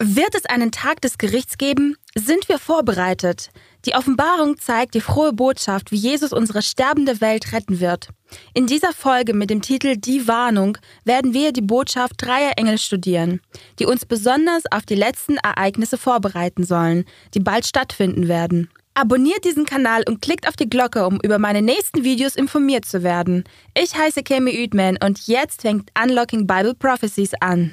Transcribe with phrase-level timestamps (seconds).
[0.00, 1.96] Wird es einen Tag des Gerichts geben?
[2.14, 3.50] Sind wir vorbereitet?
[3.84, 8.10] Die Offenbarung zeigt die frohe Botschaft, wie Jesus unsere sterbende Welt retten wird.
[8.54, 13.40] In dieser Folge mit dem Titel Die Warnung werden wir die Botschaft dreier Engel studieren,
[13.80, 17.04] die uns besonders auf die letzten Ereignisse vorbereiten sollen,
[17.34, 18.70] die bald stattfinden werden.
[18.94, 23.02] Abonniert diesen Kanal und klickt auf die Glocke, um über meine nächsten Videos informiert zu
[23.02, 23.42] werden.
[23.76, 27.72] Ich heiße Kemi Uedman und jetzt fängt Unlocking Bible Prophecies an.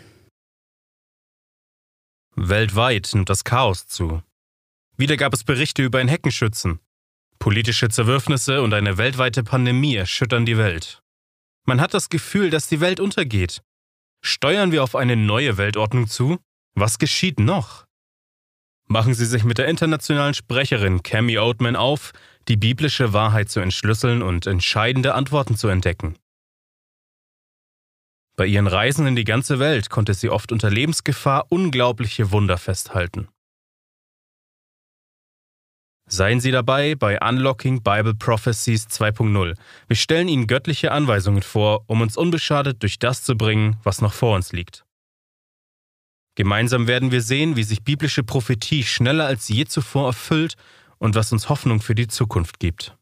[2.35, 4.21] Weltweit nimmt das Chaos zu.
[4.97, 6.79] Wieder gab es Berichte über ein Heckenschützen.
[7.39, 11.01] Politische Zerwürfnisse und eine weltweite Pandemie erschüttern die Welt.
[11.65, 13.61] Man hat das Gefühl, dass die Welt untergeht.
[14.21, 16.37] Steuern wir auf eine neue Weltordnung zu?
[16.73, 17.85] Was geschieht noch?
[18.87, 22.11] Machen Sie sich mit der internationalen Sprecherin Cami Oatman auf,
[22.47, 26.17] die biblische Wahrheit zu entschlüsseln und entscheidende Antworten zu entdecken.
[28.35, 33.29] Bei ihren Reisen in die ganze Welt konnte sie oft unter Lebensgefahr unglaubliche Wunder festhalten.
[36.07, 39.55] Seien Sie dabei bei Unlocking Bible Prophecies 2.0.
[39.87, 44.13] Wir stellen Ihnen göttliche Anweisungen vor, um uns unbeschadet durch das zu bringen, was noch
[44.13, 44.85] vor uns liegt.
[46.35, 50.55] Gemeinsam werden wir sehen, wie sich biblische Prophetie schneller als je zuvor erfüllt
[50.99, 52.95] und was uns Hoffnung für die Zukunft gibt.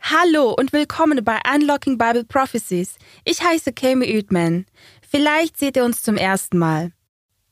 [0.00, 2.96] Hallo und willkommen bei Unlocking Bible Prophecies.
[3.24, 4.64] Ich heiße Kami Uedman.
[5.06, 6.92] Vielleicht seht ihr uns zum ersten Mal.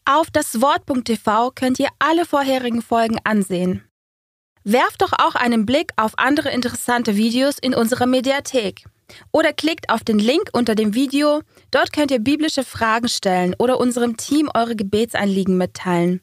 [0.07, 3.83] Auf das Wort.tv könnt ihr alle vorherigen Folgen ansehen.
[4.65, 8.85] Werft doch auch einen Blick auf andere interessante Videos in unserer Mediathek.
[9.33, 11.43] Oder klickt auf den Link unter dem Video.
[11.71, 16.23] Dort könnt ihr biblische Fragen stellen oder unserem Team eure Gebetsanliegen mitteilen.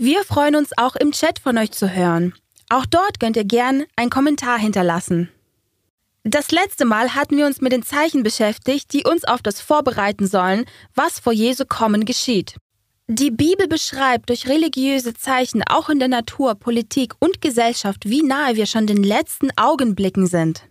[0.00, 2.32] Wir freuen uns auch im Chat von euch zu hören.
[2.68, 5.28] Auch dort könnt ihr gern einen Kommentar hinterlassen.
[6.22, 10.28] Das letzte Mal hatten wir uns mit den Zeichen beschäftigt, die uns auf das vorbereiten
[10.28, 12.54] sollen, was vor Jesu Kommen geschieht.
[13.08, 18.54] Die Bibel beschreibt durch religiöse Zeichen auch in der Natur, Politik und Gesellschaft, wie nahe
[18.54, 20.62] wir schon den letzten Augenblicken sind.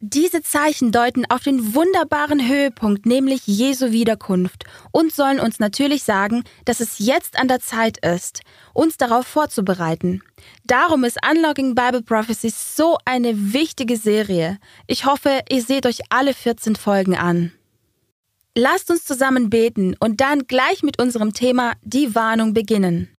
[0.00, 6.44] Diese Zeichen deuten auf den wunderbaren Höhepunkt, nämlich Jesu Wiederkunft, und sollen uns natürlich sagen,
[6.64, 8.42] dass es jetzt an der Zeit ist,
[8.72, 10.22] uns darauf vorzubereiten.
[10.62, 14.58] Darum ist Unlocking Bible Prophecies so eine wichtige Serie.
[14.86, 17.52] Ich hoffe, ihr seht euch alle 14 Folgen an.
[18.56, 23.17] Lasst uns zusammen beten und dann gleich mit unserem Thema die Warnung beginnen.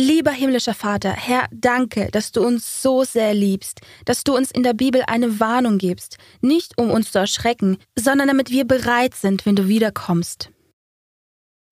[0.00, 4.62] Lieber himmlischer Vater, Herr, danke, dass du uns so sehr liebst, dass du uns in
[4.62, 9.44] der Bibel eine Warnung gibst, nicht um uns zu erschrecken, sondern damit wir bereit sind,
[9.44, 10.52] wenn du wiederkommst.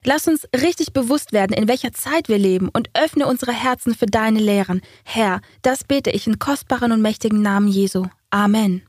[0.03, 4.07] Lass uns richtig bewusst werden, in welcher Zeit wir leben und öffne unsere Herzen für
[4.07, 4.81] deine Lehren.
[5.05, 8.07] Herr, das bete ich in kostbaren und mächtigen Namen Jesu.
[8.31, 8.83] Amen.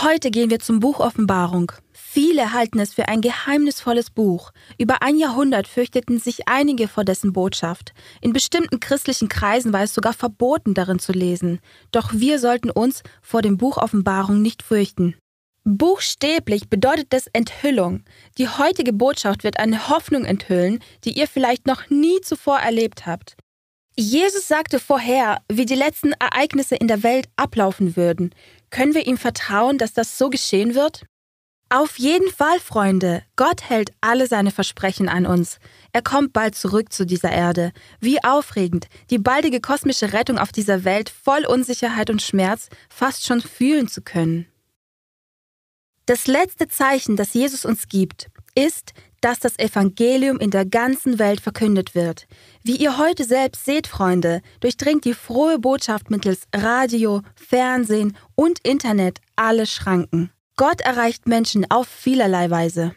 [0.00, 1.70] Heute gehen wir zum Buch Offenbarung.
[1.92, 4.50] Viele halten es für ein geheimnisvolles Buch.
[4.78, 7.92] Über ein Jahrhundert fürchteten sich einige vor dessen Botschaft.
[8.22, 11.60] In bestimmten christlichen Kreisen war es sogar verboten, darin zu lesen.
[11.92, 15.14] Doch wir sollten uns vor dem Buch Offenbarung nicht fürchten.
[15.64, 18.02] Buchstäblich bedeutet es Enthüllung.
[18.38, 23.36] Die heutige Botschaft wird eine Hoffnung enthüllen, die ihr vielleicht noch nie zuvor erlebt habt.
[23.94, 28.34] Jesus sagte vorher, wie die letzten Ereignisse in der Welt ablaufen würden.
[28.72, 31.04] Können wir ihm vertrauen, dass das so geschehen wird?
[31.68, 33.22] Auf jeden Fall, Freunde.
[33.36, 35.58] Gott hält alle seine Versprechen an uns.
[35.92, 37.72] Er kommt bald zurück zu dieser Erde.
[38.00, 43.42] Wie aufregend, die baldige kosmische Rettung auf dieser Welt voll Unsicherheit und Schmerz fast schon
[43.42, 44.46] fühlen zu können.
[46.06, 51.40] Das letzte Zeichen, das Jesus uns gibt, ist, dass das Evangelium in der ganzen Welt
[51.40, 52.26] verkündet wird.
[52.62, 59.20] Wie ihr heute selbst seht, Freunde, durchdringt die frohe Botschaft mittels Radio, Fernsehen und Internet
[59.36, 60.30] alle Schranken.
[60.56, 62.94] Gott erreicht Menschen auf vielerlei Weise.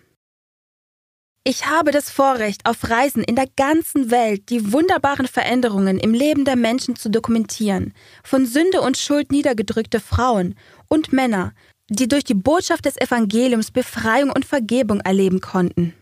[1.47, 6.43] Ich habe das Vorrecht, auf Reisen in der ganzen Welt die wunderbaren Veränderungen im Leben
[6.43, 7.93] der Menschen zu dokumentieren,
[8.23, 10.55] von Sünde und Schuld niedergedrückte Frauen
[10.87, 11.53] und Männer,
[11.89, 15.93] die durch die Botschaft des Evangeliums Befreiung und Vergebung erleben konnten.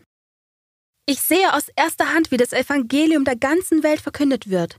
[1.06, 4.78] Ich sehe aus erster Hand, wie das Evangelium der ganzen Welt verkündet wird.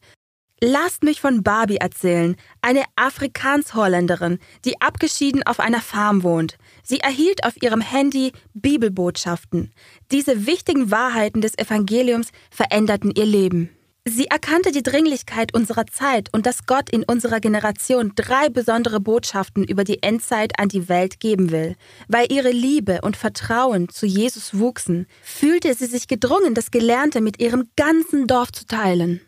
[0.62, 6.57] Lasst mich von Barbie erzählen, eine Afrikaans-Holländerin, die abgeschieden auf einer Farm wohnt.
[6.81, 9.74] Sie erhielt auf ihrem Handy Bibelbotschaften.
[10.12, 13.69] Diese wichtigen Wahrheiten des Evangeliums veränderten ihr Leben.
[14.07, 19.63] Sie erkannte die Dringlichkeit unserer Zeit und dass Gott in unserer Generation drei besondere Botschaften
[19.63, 21.75] über die Endzeit an die Welt geben will.
[22.07, 27.42] Weil ihre Liebe und Vertrauen zu Jesus wuchsen, fühlte sie sich gedrungen, das Gelernte mit
[27.42, 29.22] ihrem ganzen Dorf zu teilen.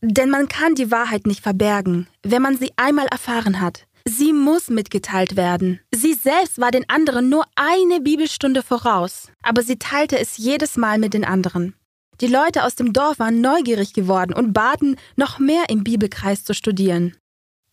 [0.00, 3.86] Denn man kann die Wahrheit nicht verbergen, wenn man sie einmal erfahren hat.
[4.08, 5.80] Sie muss mitgeteilt werden.
[5.92, 10.98] Sie selbst war den anderen nur eine Bibelstunde voraus, aber sie teilte es jedes Mal
[10.98, 11.74] mit den anderen.
[12.22, 16.54] Die Leute aus dem Dorf waren neugierig geworden und baten, noch mehr im Bibelkreis zu
[16.54, 17.16] studieren.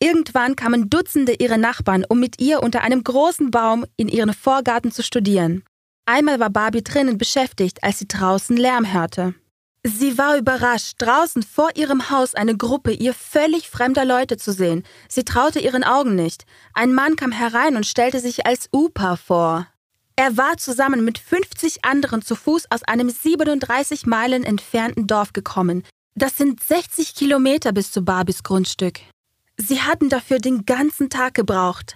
[0.02, 4.92] Irgendwann kamen Dutzende ihrer Nachbarn, um mit ihr unter einem großen Baum in ihren Vorgarten
[4.92, 5.64] zu studieren.
[6.08, 9.36] Einmal war Barbie drinnen beschäftigt, als sie draußen Lärm hörte.
[9.84, 14.84] Sie war überrascht, draußen vor ihrem Haus eine Gruppe ihr völlig fremder Leute zu sehen.
[15.08, 16.46] Sie traute ihren Augen nicht.
[16.74, 19.68] Ein Mann kam herein und stellte sich als Upa vor.
[20.20, 25.84] Er war zusammen mit 50 anderen zu Fuß aus einem 37 Meilen entfernten Dorf gekommen.
[26.14, 29.00] Das sind 60 Kilometer bis zu Barbys Grundstück.
[29.56, 31.96] Sie hatten dafür den ganzen Tag gebraucht.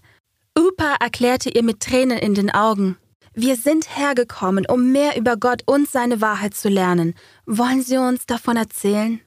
[0.58, 2.96] Upa erklärte ihr mit Tränen in den Augen.
[3.34, 7.16] Wir sind hergekommen, um mehr über Gott und seine Wahrheit zu lernen.
[7.46, 9.20] Wollen Sie uns davon erzählen?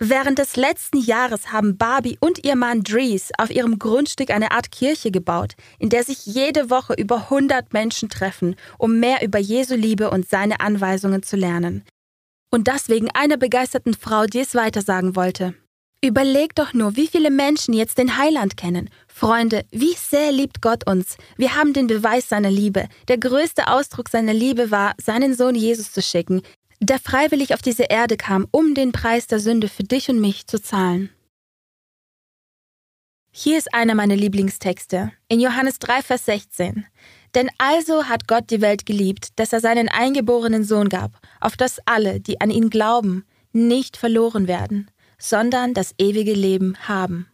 [0.00, 4.72] Während des letzten Jahres haben Barbie und ihr Mann Dries auf ihrem Grundstück eine Art
[4.72, 9.76] Kirche gebaut, in der sich jede Woche über 100 Menschen treffen, um mehr über Jesu
[9.76, 11.84] Liebe und seine Anweisungen zu lernen.
[12.50, 15.54] Und das wegen einer begeisterten Frau, die es weitersagen wollte.
[16.04, 18.90] Überleg doch nur, wie viele Menschen jetzt den Heiland kennen.
[19.06, 21.16] Freunde, wie sehr liebt Gott uns.
[21.36, 22.88] Wir haben den Beweis seiner Liebe.
[23.08, 26.42] Der größte Ausdruck seiner Liebe war, seinen Sohn Jesus zu schicken,
[26.86, 30.46] der freiwillig auf diese Erde kam, um den Preis der Sünde für dich und mich
[30.46, 31.10] zu zahlen.
[33.30, 36.86] Hier ist einer meiner Lieblingstexte, in Johannes 3, Vers 16.
[37.34, 41.80] Denn also hat Gott die Welt geliebt, dass er seinen eingeborenen Sohn gab, auf dass
[41.84, 44.88] alle, die an ihn glauben, nicht verloren werden,
[45.18, 47.26] sondern das ewige Leben haben.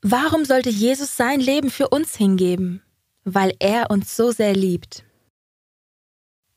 [0.00, 2.82] Warum sollte Jesus sein Leben für uns hingeben?
[3.24, 5.04] Weil er uns so sehr liebt.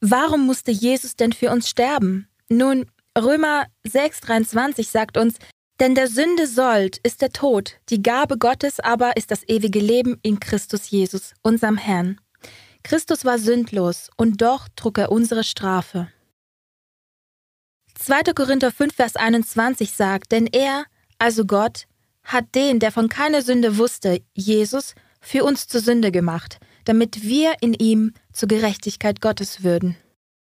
[0.08, 2.28] Warum musste Jesus denn für uns sterben?
[2.48, 2.86] Nun,
[3.18, 5.38] Römer 6,23 sagt uns,
[5.80, 10.20] denn der Sünde sollt ist der Tod, die Gabe Gottes aber ist das ewige Leben
[10.22, 12.22] in Christus Jesus, unserem Herrn.
[12.84, 16.08] Christus war sündlos und doch trug er unsere Strafe.
[17.96, 18.34] 2.
[18.36, 20.86] Korinther 5, Vers 21 sagt, denn er,
[21.18, 21.88] also Gott,
[22.24, 27.56] hat den, der von keiner Sünde wusste, Jesus, für uns zur Sünde gemacht, damit wir
[27.62, 29.98] in ihm zur Gerechtigkeit Gottes würden.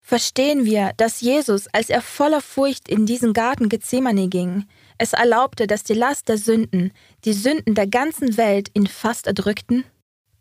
[0.01, 4.65] Verstehen wir, dass Jesus, als er voller Furcht in diesen Garten Gethsemane ging,
[4.97, 6.91] es erlaubte, dass die Last der Sünden,
[7.25, 9.83] die Sünden der ganzen Welt ihn fast erdrückten?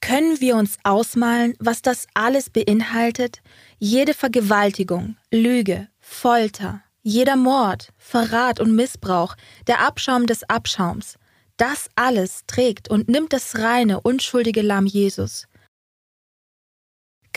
[0.00, 3.42] Können wir uns ausmalen, was das alles beinhaltet?
[3.78, 9.36] Jede Vergewaltigung, Lüge, Folter, jeder Mord, Verrat und Missbrauch,
[9.66, 11.18] der Abschaum des Abschaums,
[11.58, 15.46] das alles trägt und nimmt das reine, unschuldige Lamm Jesus.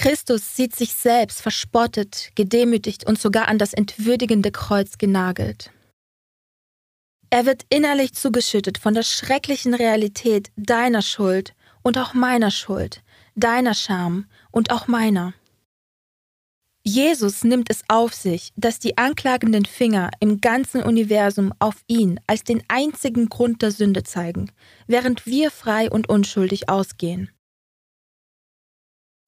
[0.02, 5.70] Christus sieht sich selbst verspottet, gedemütigt und sogar an das entwürdigende Kreuz genagelt.
[7.30, 11.54] Er wird innerlich zugeschüttet von der schrecklichen Realität deiner Schuld
[11.84, 13.04] und auch meiner Schuld,
[13.36, 15.36] deiner Scham und auch meiner.
[16.84, 22.44] Jesus nimmt es auf sich, dass die anklagenden Finger im ganzen Universum auf ihn als
[22.44, 24.52] den einzigen Grund der Sünde zeigen,
[24.88, 27.30] während wir frei und unschuldig ausgehen.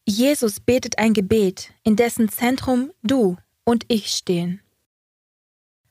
[0.05, 4.61] Jesus betet ein Gebet, in dessen Zentrum du und ich stehen.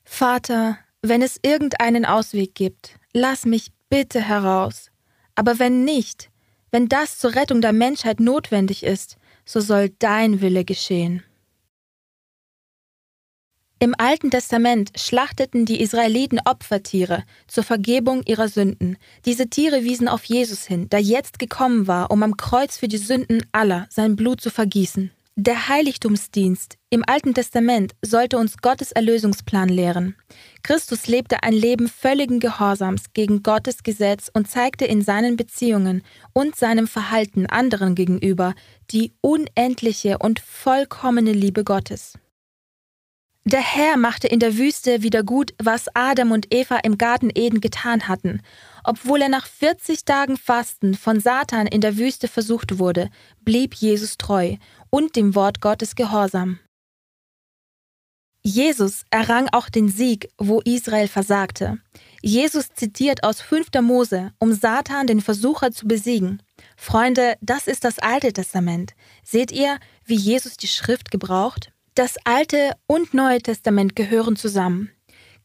[0.03, 4.91] Vater, wenn es irgendeinen Ausweg gibt, lass mich bitte heraus.
[5.35, 6.29] Aber wenn nicht,
[6.69, 11.23] wenn das zur Rettung der Menschheit notwendig ist, so soll dein Wille geschehen.
[13.83, 18.95] Im Alten Testament schlachteten die Israeliten Opfertiere zur Vergebung ihrer Sünden.
[19.25, 22.97] Diese Tiere wiesen auf Jesus hin, der jetzt gekommen war, um am Kreuz für die
[22.97, 25.11] Sünden aller sein Blut zu vergießen.
[25.35, 30.15] Der Heiligtumsdienst im Alten Testament sollte uns Gottes Erlösungsplan lehren.
[30.63, 36.55] Christus lebte ein Leben völligen Gehorsams gegen Gottes Gesetz und zeigte in seinen Beziehungen und
[36.55, 38.55] seinem Verhalten anderen gegenüber
[38.91, 42.13] die unendliche und vollkommene Liebe Gottes.
[43.45, 47.59] Der Herr machte in der Wüste wieder gut, was Adam und Eva im Garten Eden
[47.59, 48.41] getan hatten.
[48.85, 53.09] Obwohl er nach 40 Tagen Fasten von Satan in der Wüste versucht wurde,
[53.41, 54.55] blieb Jesus treu
[54.89, 56.59] und dem Wort Gottes gehorsam.
[58.45, 61.79] Jesus errang auch den Sieg, wo Israel versagte.
[62.21, 63.67] Jesus zitiert aus 5.
[63.81, 66.41] Mose, um Satan, den Versucher, zu besiegen.
[66.77, 68.93] Freunde, das ist das Alte Testament.
[69.23, 71.72] Seht ihr, wie Jesus die Schrift gebraucht?
[71.95, 74.89] Das Alte und Neue Testament gehören zusammen.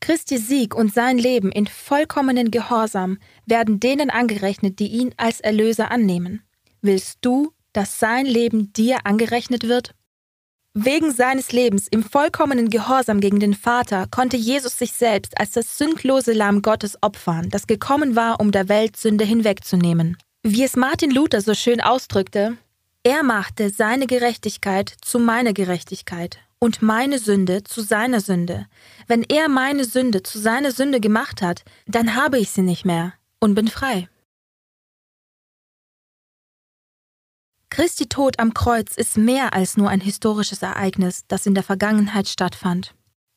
[0.00, 5.90] Christi Sieg und sein Leben in vollkommenen Gehorsam werden denen angerechnet, die ihn als Erlöser
[5.90, 6.42] annehmen.
[6.80, 9.94] Willst du, dass sein Leben dir angerechnet wird?
[10.72, 15.76] Wegen seines Lebens im vollkommenen Gehorsam gegen den Vater konnte Jesus sich selbst als das
[15.76, 20.16] sündlose Lamm Gottes opfern, das gekommen war, um der Welt Sünde hinwegzunehmen.
[20.44, 22.56] Wie es Martin Luther so schön ausdrückte,
[23.08, 28.66] er machte seine Gerechtigkeit zu meiner Gerechtigkeit und meine Sünde zu seiner Sünde.
[29.06, 33.14] Wenn er meine Sünde zu seiner Sünde gemacht hat, dann habe ich sie nicht mehr
[33.40, 34.10] und bin frei.
[37.70, 42.28] Christi Tod am Kreuz ist mehr als nur ein historisches Ereignis, das in der Vergangenheit
[42.28, 42.94] stattfand.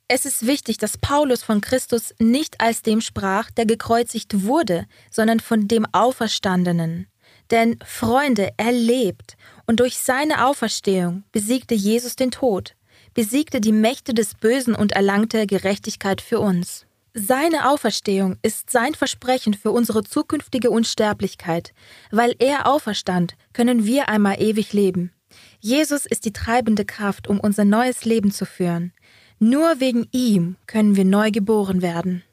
[0.09, 5.39] Es ist wichtig, dass Paulus von Christus nicht als dem sprach, der gekreuzigt wurde, sondern
[5.39, 7.07] von dem Auferstandenen.
[7.51, 9.35] Denn, Freunde, er lebt,
[9.67, 12.75] und durch seine Auferstehung besiegte Jesus den Tod,
[13.13, 16.85] besiegte die Mächte des Bösen und erlangte Gerechtigkeit für uns.
[17.13, 21.73] Seine Auferstehung ist sein Versprechen für unsere zukünftige Unsterblichkeit.
[22.09, 25.11] Weil er auferstand, können wir einmal ewig leben.
[25.59, 28.93] Jesus ist die treibende Kraft, um unser neues Leben zu führen.
[29.39, 32.23] Nur wegen ihm können wir neu geboren werden.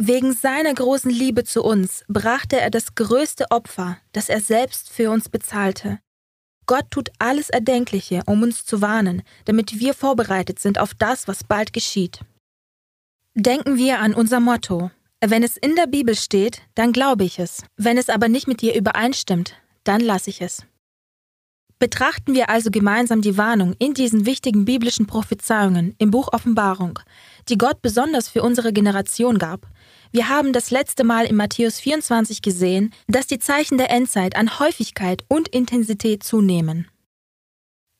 [0.00, 5.10] Wegen seiner großen Liebe zu uns brachte er das größte Opfer, das er selbst für
[5.10, 5.98] uns bezahlte.
[6.66, 11.42] Gott tut alles Erdenkliche, um uns zu warnen, damit wir vorbereitet sind auf das, was
[11.42, 12.20] bald geschieht.
[13.34, 14.92] Denken wir an unser Motto.
[15.20, 17.64] Wenn es in der Bibel steht, dann glaube ich es.
[17.76, 20.64] Wenn es aber nicht mit ihr übereinstimmt, dann lasse ich es.
[21.80, 26.98] Betrachten wir also gemeinsam die Warnung in diesen wichtigen biblischen Prophezeiungen im Buch Offenbarung,
[27.48, 29.66] die Gott besonders für unsere Generation gab,
[30.12, 34.58] wir haben das letzte Mal in Matthäus 24 gesehen, dass die Zeichen der Endzeit an
[34.58, 36.88] Häufigkeit und Intensität zunehmen.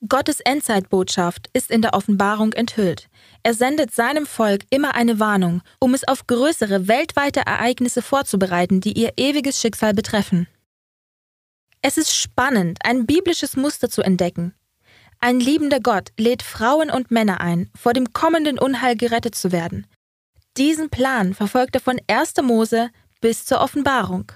[0.08, 3.08] Gottes Endzeitbotschaft ist in der Offenbarung enthüllt.
[3.42, 8.92] Er sendet seinem Volk immer eine Warnung, um es auf größere weltweite Ereignisse vorzubereiten, die
[8.92, 10.46] ihr ewiges Schicksal betreffen.
[11.82, 14.54] Es ist spannend, ein biblisches Muster zu entdecken.
[15.20, 19.84] Ein liebender Gott lädt Frauen und Männer ein, vor dem kommenden Unheil gerettet zu werden.
[20.58, 22.34] Diesen Plan verfolgt er von 1.
[22.42, 24.32] Mose bis zur Offenbarung.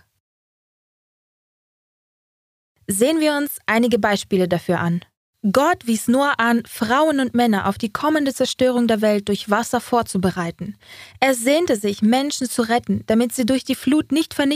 [2.87, 5.05] Sehen wir uns einige Beispiele dafür an.
[5.50, 9.81] Gott wies Noah an, Frauen und Männer auf die kommende Zerstörung der Welt durch Wasser
[9.81, 10.76] vorzubereiten.
[11.19, 14.50] Er sehnte sich, Menschen zu retten, damit sie durch die Flut nicht vernichtet